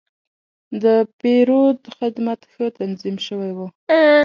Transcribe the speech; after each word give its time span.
د 0.83 0.85
پیرود 1.19 1.79
خدمت 1.97 2.39
ښه 2.51 2.65
تنظیم 2.79 3.15
شوی 3.27 3.51
و. 3.57 3.59